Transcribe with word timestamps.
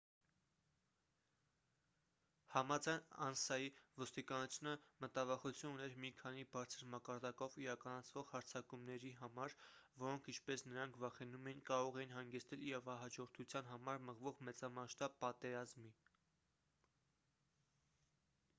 համաձայն 2.51 3.01
անսայի 3.25 3.67
ոստիկանությունը 4.03 4.71
մտավախություն 5.03 5.69
ուներ 5.75 5.97
մի 6.05 6.09
քանի 6.21 6.45
բարձր 6.55 6.85
մակարդակով 6.93 7.57
իրականացվող 7.65 8.31
հարձակումների 8.31 9.11
համար 9.19 9.55
որոնք 10.05 10.29
ինչպես 10.33 10.65
նրանք 10.69 10.97
վախենում 11.05 11.49
էին 11.51 11.61
կարող 11.71 12.01
էին 12.05 12.15
հանգեցնել 12.17 12.65
իրավահաջորդության 12.71 13.71
համար 13.75 14.01
մղվող 14.09 14.41
մեծամասշտաբ 14.49 15.21
պատերազմի 15.25 15.93